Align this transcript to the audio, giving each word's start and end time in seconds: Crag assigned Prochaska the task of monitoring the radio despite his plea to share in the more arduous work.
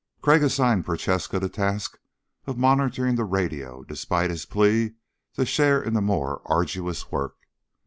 Crag 0.23 0.41
assigned 0.41 0.83
Prochaska 0.83 1.39
the 1.39 1.47
task 1.47 1.99
of 2.47 2.57
monitoring 2.57 3.17
the 3.17 3.23
radio 3.23 3.83
despite 3.83 4.31
his 4.31 4.47
plea 4.47 4.95
to 5.35 5.45
share 5.45 5.79
in 5.79 5.93
the 5.93 6.01
more 6.01 6.41
arduous 6.45 7.11
work. 7.11 7.35